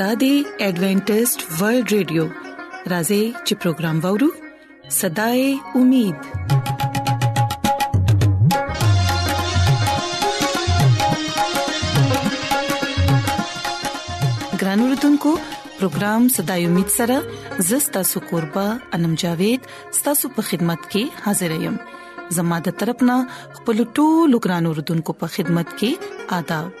[0.00, 0.28] دا دی
[0.64, 2.22] ایڈونٹسٹ ورلد ریڈیو
[2.92, 4.28] راځي چې پروگرام وورو
[4.96, 5.42] صداي
[5.80, 6.28] امید
[14.60, 15.36] ګران اوردونکو
[15.78, 17.18] پروگرام صداي امید سره
[17.72, 18.66] زستا سو قربه
[18.98, 19.70] انم جاوید
[20.00, 21.76] ستاسو په خدمت کې حاضر یم
[22.40, 23.20] زماده ترپنه
[23.60, 26.80] خپل ټولو ګران اوردونکو په خدمت کې آداب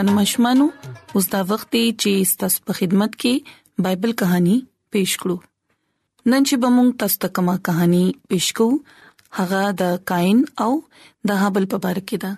[0.00, 0.66] ګران مشمانو
[1.14, 3.34] اوس دا وخت دی چې تاسو په خدمت کې
[3.84, 4.56] بایبل کہانی
[4.92, 5.36] پېښ کړو
[6.32, 8.76] نن چې بمونږ تاسو ته کومه کہانی پېښ کوو
[9.38, 10.68] هغه د کاین او
[11.30, 12.30] د هابل په اړه کې ده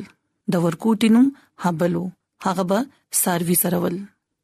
[0.56, 1.22] د ورکوټینو
[1.66, 2.02] حبلو
[2.48, 2.80] هغه به
[3.22, 3.96] ساروي سرول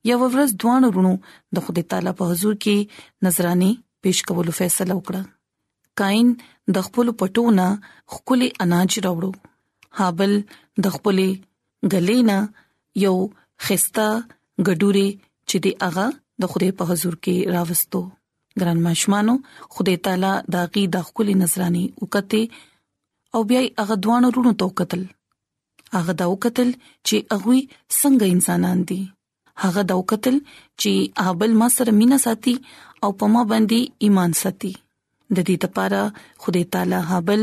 [0.09, 1.11] یو ورځ دوانو رونو
[1.57, 2.77] د خدای تعالی په حضور کې
[3.27, 3.69] نذراني
[4.05, 5.23] پیش کولو فیصله وکړه
[6.01, 6.27] کاین
[6.77, 7.67] د خپل پټونه
[8.15, 9.31] خولي اناج راوړو
[9.99, 10.31] حابل
[10.85, 11.17] د خپل
[11.95, 12.37] غلینا
[13.05, 13.15] یو
[13.65, 14.07] خستا
[14.65, 15.09] ګډوري
[15.49, 16.05] چې دی هغه
[16.45, 18.01] د خدای په حضور کې راوستو
[18.59, 19.33] ګران ماشمانو
[19.77, 22.41] خدای تعالی دا غي د خپل نظراني وکته
[23.37, 25.03] او بیا هغه دوانو رونو تو قتل
[25.95, 26.69] هغه دا وکتل
[27.07, 27.53] چې هغه
[27.99, 28.99] څنګه انسانان دي
[29.65, 30.35] هغه دا وکتل
[30.81, 30.91] چې
[31.29, 32.55] هابل ما سره مینا ساتي
[33.03, 33.79] او پما باندې
[34.09, 36.01] ایمان ساتي د دې لپاره
[36.45, 37.41] خدای تعالی هابل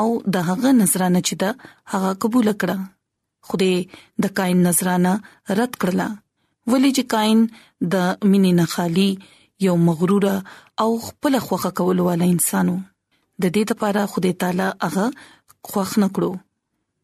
[0.00, 1.50] او د هغه نظرانه چې دا
[1.94, 2.78] هغه قبول کړه
[3.50, 3.76] خدای
[4.24, 5.12] د کائن نظرانه
[5.58, 6.08] رد کړله
[6.70, 7.38] ولې چې کائن
[7.92, 7.94] د
[8.30, 9.10] مینې نه خالی
[9.64, 10.26] یو مغرور
[10.82, 12.76] او خپل خوخه کول ول انسانو
[13.42, 15.06] د دې لپاره خدای تعالی هغه
[15.68, 16.30] خوښ نکړو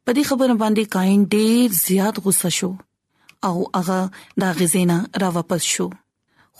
[0.04, 2.70] په دې خبره باندې کاین ډیر زیات غوسه شو
[3.48, 3.98] او هغه
[4.44, 5.86] دا غزینا را واپس شو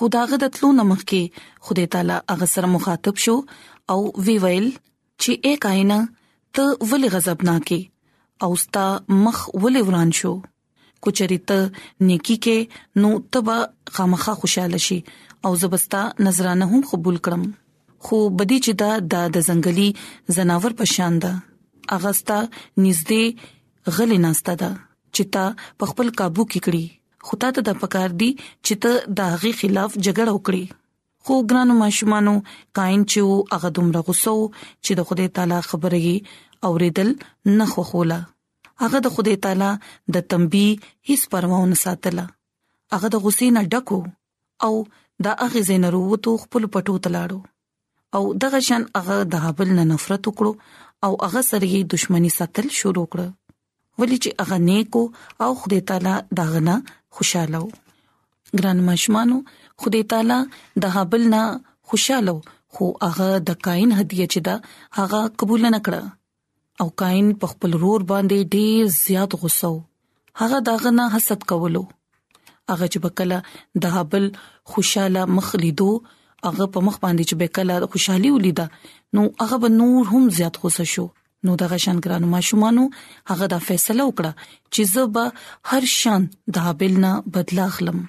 [0.00, 3.36] خداغه د تلو نمخ کې خدای تعالی هغه سره مخاطب شو
[3.94, 3.98] او
[4.28, 4.68] وی ویل
[5.22, 5.98] چې اے کاینا
[6.54, 8.86] ته ولې غضب نه کې او ستا
[9.24, 10.34] مخ ولې وران شو
[11.06, 11.56] کو چریته
[12.10, 13.56] نیکی کې نو تبه
[13.96, 14.96] خامخه خوشاله شي
[15.46, 17.42] او زبستا نظرانه هم قبول کړم
[18.04, 19.88] خو بدی چې دا د ځنګلي
[20.36, 21.32] زناور په شان ده
[21.96, 22.38] اغستا
[22.84, 23.22] نږدې
[23.98, 24.70] غلې ناستا ده
[25.14, 25.44] چې تا
[25.82, 26.84] په خپل काबू کې کړی
[27.26, 28.30] خو تا ته د پکار دی
[28.64, 30.64] چې ته د هغه خلاف جګړه وکړې
[31.24, 32.34] خو ګرانو ماشومانو
[32.78, 34.36] کاین چې او هغه دومره غوسو
[34.84, 36.14] چې د خدای تعالی خبرې
[36.68, 37.10] اوریدل
[37.58, 38.18] نه خوخوله
[38.84, 39.70] هغه د خدای تعالی
[40.14, 40.72] د تنبیه
[41.08, 42.24] هیڅ پروا نه ساتله
[42.96, 44.00] هغه د غوسې نه ډکو
[44.66, 44.72] او
[45.24, 47.38] دا هغه زین وروته خپل پټو تلاړو
[48.18, 50.52] او دغه شان هغه د هابل نه نفرت وکړو
[51.04, 53.22] او هغه سره یې دښمنی ساتل شروع کړ
[54.00, 55.02] ولې چې هغه نیکو
[55.46, 56.76] او خدای تعالی دغه نه
[57.18, 57.72] خوشاله وو
[58.58, 59.36] ګران مشمانو
[59.86, 60.38] خدای تعالی
[60.86, 61.42] د هابل نه
[61.90, 62.36] خوشاله
[62.76, 64.56] خو هغه د کاین هدیه چې دا
[65.00, 69.74] هغه قبول نه کړه او کاین په خپل رور باندې ډیر زیات غوسه
[70.44, 71.84] هغه داغه نه حسد کولو
[72.70, 73.38] هغه چې بکله
[73.82, 74.24] د هبل
[74.72, 75.90] خوشاله مخ لیدو
[76.46, 78.66] هغه په مخ باندې چې بکله خوشحالي ولیدا
[79.18, 81.06] نو هغه به نور هم زیات خوشاله شو
[81.48, 82.84] نو دغه شان ګرانو ماشومانو
[83.32, 88.02] هغه دا فیصله وکړه چې زه به هر شان د هبل نه بدلا اخلم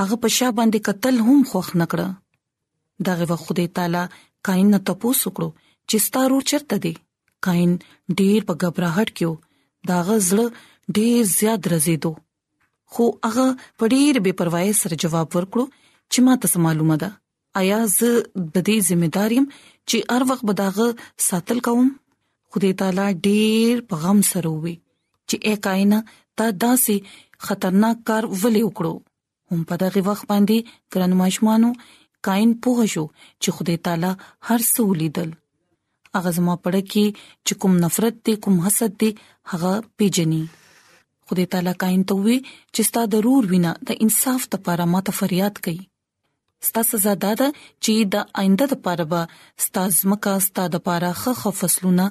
[0.00, 2.06] هغه په شا باندې قتل هم خوخ نکړه
[3.08, 4.02] دغه وخت تعالی
[4.48, 5.48] کاین نه تپوس وکړو
[5.88, 6.92] چې ستارو چرته دی
[7.46, 7.72] کاین
[8.20, 10.46] ډیر په غبرهټ کې دا غزړه
[10.98, 12.12] ډیر زیات رزیدو
[12.96, 13.46] خو هغه
[13.82, 15.64] په ډیر بے پروايي سره جواب ورکړو
[16.12, 17.10] چې ما ته معلومه ده
[17.62, 20.88] آیا زه د دې ځمېداریم چې هر وخت بداغه
[21.28, 21.88] ساتل کوم
[22.54, 24.76] خدای تعالی ډیر په غم سره وي
[25.28, 25.98] چې اې کائنه
[26.40, 26.94] تا داسې
[27.48, 28.94] خطرناک کار ولې وکړو
[29.52, 30.58] هم په دغه وخت باندې
[30.94, 31.70] ګرن ماشمانو
[32.28, 33.04] کائن پوه شو
[33.42, 34.12] چې خدای تعالی
[34.48, 35.30] هر څه ولیدل
[36.16, 37.06] هغه زما پړه کې
[37.46, 39.10] چې کوم نفرت دې کوم حسد دې
[39.50, 40.40] هغه پیجني
[41.30, 42.38] خدای تعالی کائن ته وی
[42.74, 47.46] چې ستا ضرور وینا د انصاف لپاره ماته فریاد کړي ستا سزا دادا
[47.84, 49.22] چې د آینده لپاره به
[49.66, 52.06] ستا زمکا ستا د لپاره خخ فصلونه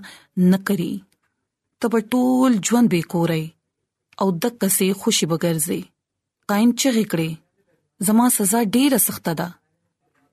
[0.54, 0.92] نکري
[1.84, 3.42] تب ټول ژوند به کورای
[4.24, 5.82] او د کسي خوشي بګرځي
[6.52, 7.32] قائم چغې کړې
[8.08, 9.46] زما سزا ډیره سخت ده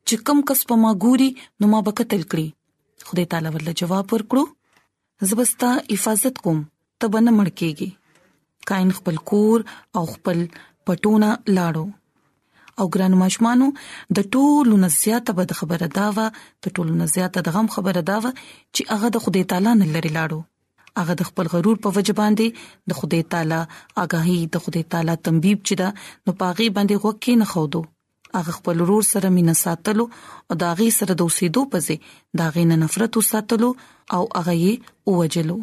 [0.07, 1.27] چې کم کس په ما ګوري
[1.63, 2.47] نو ما بکتل کړی
[3.09, 4.43] خدای تعالی ورله جواب ورکړو
[5.35, 6.59] زبستا حفاظت کوم
[7.07, 7.91] تب نه مړکیږي
[8.73, 9.59] کاین خپل کور
[9.97, 10.39] او خپل
[10.85, 11.87] پټونه لاړو
[12.83, 18.03] او ګران ماشمانو د ټولو نزياته بد خبره داوه د ټولو نزياته د غم خبره
[18.15, 18.31] داوه
[18.75, 20.41] چې هغه د خدای تعالی نه لري لاړو
[20.99, 22.47] هغه د خپل غرور په وجه باندې
[22.93, 23.59] د خدای تعالی
[24.03, 25.89] آگاهي د خدای تعالی تنبیب چي دا
[26.25, 27.81] نو پاغي باندې وکه نه خو دو
[28.39, 30.05] هغه خپل ورور سره مینا ساتلو
[30.51, 31.97] او داغي سره د اوسېدو پځې
[32.43, 33.69] داغي نه نفرت وساتلو
[34.19, 35.59] او هغه یې اوجلو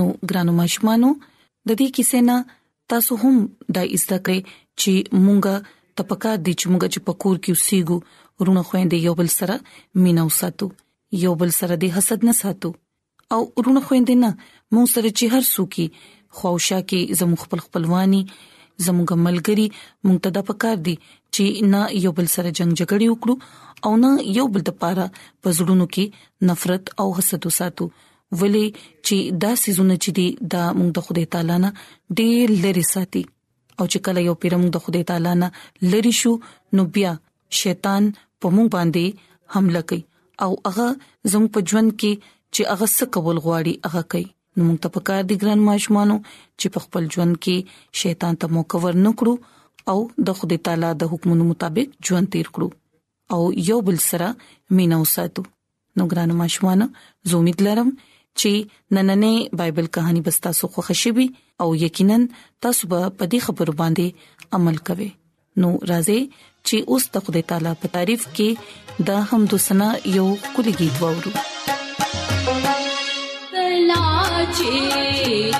[0.00, 3.42] نو ګرانو مشمانو د دې کیسې نه تاسو هم
[3.78, 7.98] د ایستا کې چې مونږه تپکا د چې مونږه چې پکور کې وسېګو
[8.42, 10.70] ورونه خويندې یو بل سره مینا وساتو
[11.24, 12.72] یو بل سره د حسد نه ساتو
[13.36, 15.86] او ورونه خويندې نه مون سره چې هر څوکي
[16.36, 18.20] خوښه کې زمو خپل خپلوانی
[18.86, 19.66] زموږ ملګری
[20.04, 20.94] مونږ ته د پکار دي
[21.34, 23.34] چې نه یو بل سره جنگ جګړې وکړو
[23.86, 25.06] او نه یو بل د پاره
[25.42, 26.04] پزړونو کې
[26.52, 27.86] نفرت او حسد وساتو
[28.40, 28.66] ولې
[29.06, 31.70] چې دا سيزونه چې دي دا مونږ د خدای تعالی نه
[32.18, 33.22] ډېر لري ساتي
[33.78, 35.48] او چې کله یو پیرم د خدای تعالی نه
[35.94, 36.32] لري شو
[36.78, 37.12] نو بیا
[37.62, 38.02] شیطان
[38.40, 39.04] په مونږ باندې
[39.56, 40.02] حمله کوي
[40.44, 40.88] او هغه
[41.32, 42.12] زموږ په ژوند کې
[42.54, 44.28] چې هغه څه کول غواړي هغه کوي
[44.60, 46.16] نو موږ ته پکار دي ګران ماشمانو
[46.58, 47.56] چې په خپل ژوند کې
[48.00, 49.34] شیطان ته موقع ورنکړو
[49.92, 49.98] او
[50.30, 52.68] د خدای تعالی د حکمونو مطابق ژوند تیر کړو
[53.34, 54.28] او یو بل سره
[54.80, 55.42] مینا وساتو
[55.96, 56.86] نو ګران ماشمانو
[57.30, 57.90] زه امید لرم
[58.40, 58.52] چې
[58.96, 61.26] نننې بایبل کہانی بستا سو خوشبي
[61.64, 62.18] او یقینا
[62.66, 65.10] تاسو به په دې خبر باندې عمل کوئ
[65.64, 66.20] نو راځي
[66.66, 69.90] چې اوس تخته تعالی په تعریف کې دا حمد وسنا
[70.20, 71.32] یو کلی गीत وورو
[74.50, 75.59] কাছে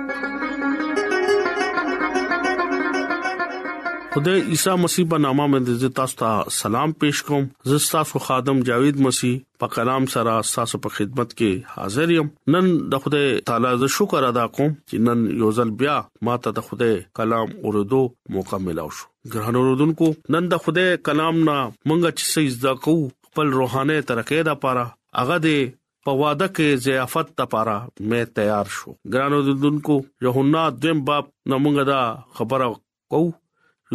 [4.15, 8.97] خدای عیسی مسیح په نامه باندې تاسو ته سلام پېښ کوم زه تاسو خادم جاوید
[9.05, 13.89] مسیح په کلام سره تاسو په خدمت کې حاضر یم نن د خدای تعالی ز
[13.99, 15.95] شکر ادا کوم چې نن یو ځل بیا
[16.29, 17.99] ماته د خدای کلام اوردو
[18.37, 23.55] موقع ملو شو ګران اوردونکو نن د خدای کلام نه مونږ چې سجدا کوو خپل
[23.61, 24.85] روحاني ترقې د پاره
[25.21, 25.55] هغه د
[26.09, 32.01] په واده کې ضیافت لپاره مې تیار شو ګرانو دونکو یوهنا دیم باب نمونګه دا
[32.41, 32.73] خبره
[33.15, 33.23] کو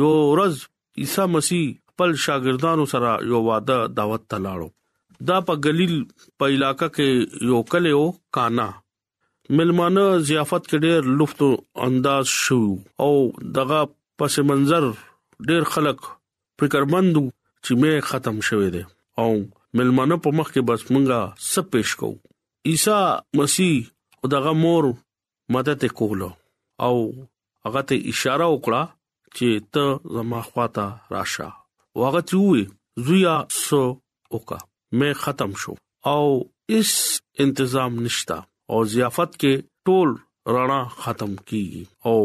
[0.00, 0.56] یو ورځ
[1.02, 4.68] عیسی مسیح خپل شاګردانو سره یو واده دعوت ته لاړو
[5.28, 5.94] دا په ګلیل
[6.40, 8.02] په علاقې کې یو کلیو
[8.36, 8.66] کانا
[9.60, 11.40] ملمانه ضیافت کې ډېر لفت
[11.86, 12.60] انداز شو
[13.04, 13.10] او
[13.58, 13.78] دغه
[14.22, 14.84] پس منظر
[15.48, 15.98] ډېر خلک
[16.62, 17.22] فکرمندو
[17.64, 18.82] چې مې ختم شوه دي
[19.24, 19.28] او
[19.80, 24.92] ملمانه په مخ کې بس مونږه سب پېښ کوو عیسی مسیح دغه مور
[25.56, 26.30] مدد کوله
[26.88, 28.84] او هغه ته اشاره وکړه
[29.36, 29.84] چې ته
[30.16, 31.48] زما خواته راشه
[32.02, 32.62] واغه چې وې
[33.06, 33.82] زویا سو
[34.34, 34.58] اوکا
[34.98, 35.74] مې ختم شو
[36.14, 36.22] او
[36.76, 36.92] اس
[37.38, 38.38] تنظیم نشتا
[38.72, 39.52] او ضیافت کې
[39.86, 40.08] ټول
[40.54, 42.18] رڼا ختم کیږي او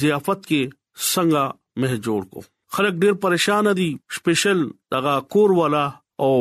[0.00, 1.44] ضیافت کې څنګه
[1.80, 2.44] مه جوړ کو
[2.78, 4.60] خلک ډیر پریشان دي سپیشل
[4.96, 5.84] دغه کور والا
[6.26, 6.32] او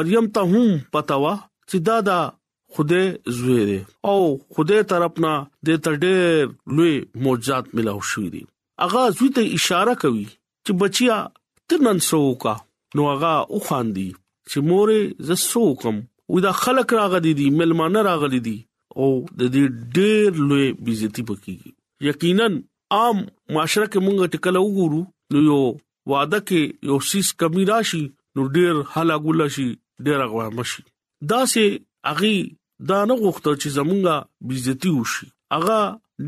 [0.00, 2.30] مریم ته هم پتاوه چې دا د
[2.76, 4.20] خدای زوی دی او
[4.56, 5.32] خدای طرفنا
[5.68, 6.94] د تډیر لوی
[7.26, 8.42] معجزات ملو شوې دي
[8.86, 10.24] اغا زوی ته اشاره کوي
[10.66, 11.18] چې بچیا
[11.72, 12.54] ته نن سوکا
[13.00, 14.06] نو اغا او خاندي
[14.50, 16.00] چې مورې ز سوکم
[16.34, 21.78] و دا خلک راغلي دي ملمانه راغلي دي او د دې ډیر لوی بیزتی پکې
[22.10, 23.22] یقینا عام
[23.56, 25.60] معاشره کې مونږ ټکل وګورو نو یو
[26.14, 29.68] واده کې یو سیس کمی راشي نو ډیر هلاګول شي
[30.10, 30.86] ډیر غوا مشي
[31.34, 31.80] دا سه
[32.12, 32.36] اغي
[32.90, 34.14] دا نه غوښتل چې زمونږه
[34.48, 35.80] بیزتی وشي اغه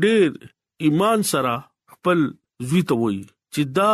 [0.03, 0.29] ډېر
[0.87, 1.53] ایمان سره
[1.93, 2.19] خپل
[2.69, 3.91] زوی ته وایي چې دا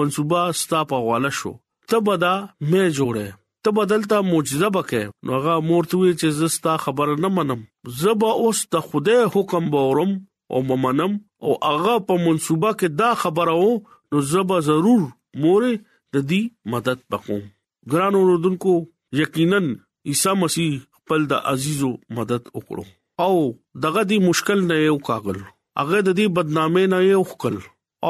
[0.00, 1.52] منصوبه ستا په حواله شو
[1.92, 2.32] تبدا
[2.70, 3.26] مې جوړه
[3.68, 7.60] تبدلته معجزه بکې نو هغه مورتوي چې زستا خبر نه منم
[8.02, 10.12] زبا اوس ته خدای حکم باورم
[10.54, 11.12] او ممنم
[11.48, 13.72] او هغه په منصوبه کې دا خبره وو
[14.10, 15.02] نو زبا ضرور
[15.42, 15.72] مورې
[16.14, 16.42] د دې
[16.76, 17.44] مدد وکوم
[17.94, 18.72] ګران اوردونکو
[19.22, 19.60] یقینا
[20.10, 20.72] عیسی مسیح
[21.12, 22.82] خپل د عزیزو مدد وکړو
[23.24, 23.32] او
[23.84, 25.38] دغه دی مشکل نه یو کاغل
[25.78, 27.54] هغه د دې بدنامي نه یو خپل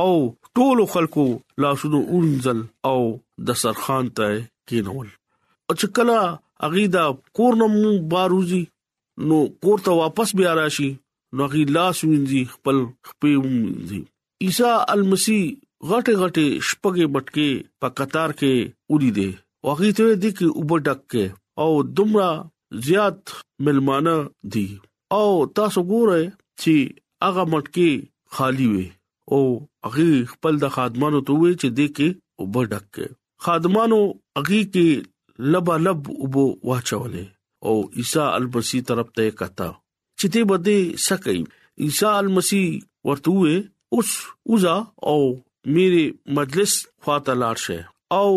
[0.00, 0.12] او
[0.58, 1.24] ټول خلکو
[1.64, 2.58] لاسونو اونځل
[2.90, 3.00] او
[3.48, 4.28] د سرخان ته
[4.74, 5.08] کینول
[5.66, 6.18] او چې کله
[6.68, 7.04] اغه دا
[7.40, 7.74] کورنم
[8.12, 8.60] باروزی
[9.32, 10.88] نو کور ته واپس بیا راشي
[11.36, 17.50] نو غي لاس وینځي خپل خپې وینځي عیسی المسی غټه غټه شپګه بټکي
[17.82, 22.32] په قطار کې اوري دي واغې ته دي کې وبډک کې او دمرا
[22.86, 23.30] زیات
[23.64, 24.14] ملمانه
[24.54, 24.64] دي
[25.18, 25.24] او
[25.58, 26.24] تاسو ګورئ
[26.60, 26.74] چې
[27.26, 27.90] هغه مټکی
[28.38, 28.86] خالی وي
[29.36, 29.42] او
[29.88, 32.08] هغه خپل د خادمانو ته وی چې دې کې
[32.42, 33.06] وب ډکه
[33.48, 33.98] خادمانو
[34.38, 34.88] هغه کې
[35.54, 37.26] لبا لب وبو واچولې
[37.66, 39.68] او عیسی المسی طرف ته کتا
[40.18, 41.32] چې دې بده سکه
[41.86, 42.64] عیسی المسی
[43.06, 43.56] ورته وی
[43.94, 44.10] اوس
[44.48, 44.74] اوزا
[45.10, 45.18] او
[45.76, 46.04] میری
[46.36, 46.72] مجلس
[47.04, 47.80] خواته لاړ شه
[48.20, 48.28] او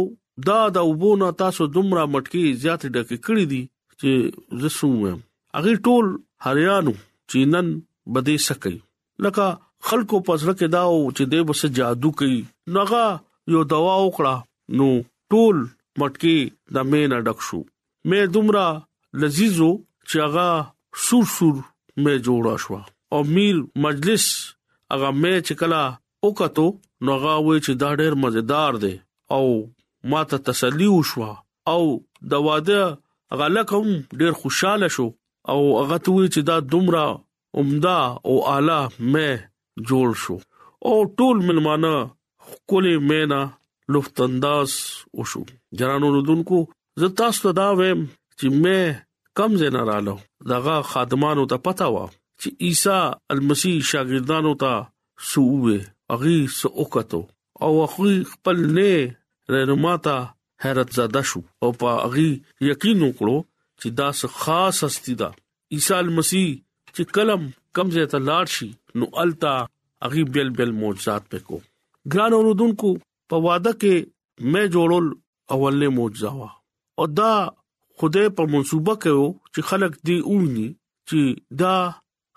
[0.47, 3.61] دا د وبونه تاسو دومره مټکی زیات ډکه کړی دي
[4.01, 4.11] چې
[4.63, 5.01] زسوم
[5.55, 6.05] هغه ټول
[6.45, 6.93] هریانو
[7.33, 7.67] چینن
[8.17, 8.73] بده سکی
[9.25, 9.45] لکه
[9.89, 12.37] خلکو پزړه کې داو چې دوی بس جادو کوي
[12.77, 13.03] نغه
[13.55, 14.35] یو دوا وکړه
[14.79, 14.87] نو
[15.31, 15.57] ټول
[16.01, 16.37] مټکی
[16.75, 17.61] د مې نه ډک شو
[18.09, 18.65] مې دومره
[19.23, 19.69] لذیذو
[20.09, 20.49] چې هغه
[21.05, 21.55] سور سور
[22.03, 22.75] مې جوړا شو
[23.15, 23.55] او میر
[23.85, 24.25] مجلس
[24.93, 25.83] هغه مې چې کلا
[26.27, 26.67] وکاتو
[27.05, 28.95] نو هغه وې چې دا ډېر مزیدار دی
[29.35, 29.45] او
[30.13, 31.23] ماته تسلی وشو
[31.73, 31.81] او
[32.31, 32.81] د واده
[33.31, 33.77] هغه لکه
[34.19, 35.07] ډیر خوشاله شو
[35.51, 37.03] او هغه ته وی چې دا دومره
[37.59, 38.79] عمده او اعلی
[39.11, 39.29] مې
[39.89, 40.37] جوړ شو
[40.87, 41.93] او ټول ملمانه
[42.69, 43.41] کولې مینا
[43.93, 44.69] لطف انداز
[45.19, 45.41] وشو
[45.79, 46.59] جرانو رودونکو
[47.01, 48.01] زه تاسو ته دا وایم
[48.39, 48.81] چې مې
[49.37, 50.15] کم زنه رالو
[50.51, 51.97] دغه خادمانو ته پتا و
[52.41, 52.99] چې عیسی
[53.33, 54.73] المسی شاګردانو ته
[55.31, 55.79] سووه
[56.17, 57.21] اغي سوکتو
[57.65, 59.15] او اخوی خپل نه
[59.53, 60.17] رنماتا
[60.63, 62.25] حیرت زده شو او په هغه
[62.71, 63.37] یقین وکړو
[63.79, 64.09] چې دا
[64.43, 65.29] خاص هستی ده
[65.77, 66.47] عیسی مسیح
[66.95, 67.41] چې کلم
[67.75, 68.69] کمزې ته لاړ شي
[69.01, 69.55] نو التا
[70.03, 71.57] هغه بل بل معجزات پکو
[72.15, 72.91] ګران اوردونکو
[73.33, 73.95] په واده کې
[74.51, 75.05] مې جوړول
[75.55, 76.49] اولنې معجزه وا
[76.99, 77.33] او دا
[78.01, 80.67] خدای په منسوبه کړو چې خلک دی اونې
[81.09, 81.21] چې
[81.63, 81.75] دا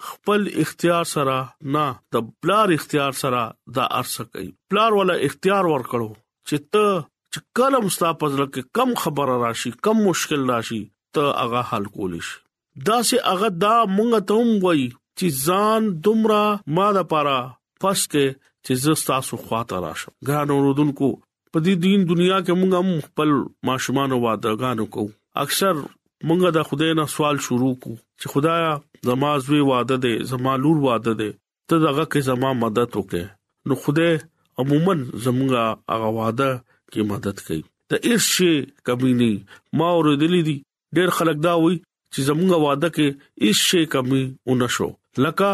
[0.09, 1.37] خپل اختیار سره
[1.77, 1.85] نه
[2.17, 3.41] د بلار اختیار سره
[3.79, 6.11] دا ارسه کوي بلار ولا اختیار ور کړو
[6.51, 6.87] چې ته
[7.35, 10.79] چې کله مستاپ پزله کې کم خبره راشي کم مشکل راشي
[11.17, 15.91] ته هغه حل کول شي دا سه هغه دا مونږ ته هم وای چې ځان
[16.09, 16.41] دومره
[16.79, 17.37] ماده پاره
[17.85, 21.11] پس کې چې زستا سو خواته راشم ګران اوردونکو
[21.53, 23.37] په دې دین دنیا کې مونږ هم خپل
[23.71, 25.07] ماشومان واده غانو کو
[25.45, 28.73] اکثر مونږ د خدای نه سوال شروع کو چې خدایا
[29.11, 33.81] زما زوی واده دې زما لور واده دې ته دغه کې زما مدد وکې نو
[33.85, 34.19] خدای
[34.63, 36.51] عموما زمونږه هغه واده
[36.93, 38.53] کې مدد کوي ته هیڅ شي
[38.89, 39.31] کمی نه
[39.81, 40.57] ما اوریدلې دي
[40.97, 41.77] ډېر خلک دا وایي
[42.13, 43.09] چې زموږه وعده کې
[43.45, 44.23] هیڅ شي کمی
[44.53, 44.89] ونشو
[45.27, 45.51] لکه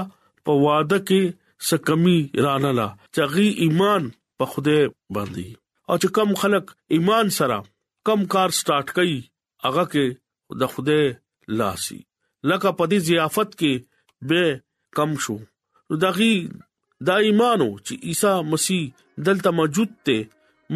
[0.49, 1.23] په وعده کې
[1.66, 2.16] څه کمی
[2.47, 4.03] رانلا چغي ایمان
[4.42, 4.79] په خوده
[5.14, 5.47] باندې
[5.88, 6.64] او چې کم خلک
[6.99, 7.57] ایمان سره
[8.11, 9.16] کم کار سٹارټ کړي
[9.66, 10.07] هغه کې
[10.62, 11.01] د خوده
[11.61, 11.99] لاسي
[12.53, 13.73] لکه په دې ضیافت کې
[14.29, 14.42] به
[15.01, 15.37] کم شو
[15.88, 16.31] نو دغه
[17.09, 18.83] دا ایمانو چې عیسی مسیح
[19.29, 20.16] دلته موجود ته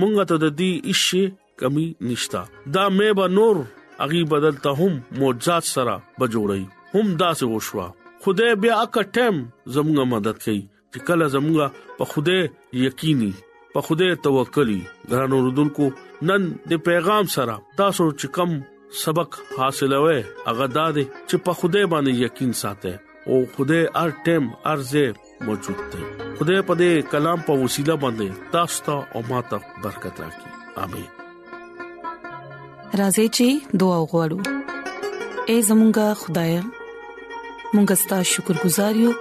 [0.00, 2.40] مونږ ته د دې هیڅ کمی نشتا
[2.76, 3.56] دا مې به نور
[4.06, 6.62] اغي بدلته هم معجزات سره بجوړی
[6.94, 7.86] هم دا څه وشوا
[8.26, 9.34] خدای بیا کټم
[9.76, 12.42] زموږه مدد کړي چې کله زموږه په خدای
[12.86, 13.32] یقیني
[13.72, 14.78] په خدای توکلی
[15.10, 15.86] غرانو رودونکو
[16.30, 18.50] نن د پیغام سره تاسو چې کم
[19.06, 22.92] سبق حاصلوي هغه دا دي چې په خدای باندې یقین ساته
[23.28, 25.04] او خدای هر ټیم ارزه
[25.48, 30.52] موجود دی خدای په دې کلام په وسیله باندې تاسو ته او ماته برکت راکړي
[30.82, 31.08] امين
[33.00, 33.46] راځي چې
[33.82, 34.38] دعا وغوړو
[35.52, 36.54] اے زمونږ خدای
[37.74, 39.12] مونږ ستاسو شکر گزار یو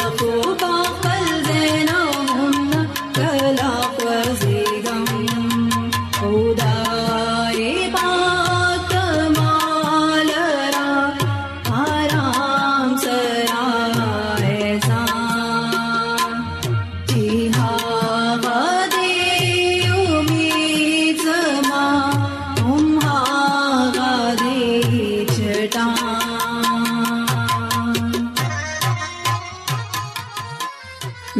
[0.00, 0.51] को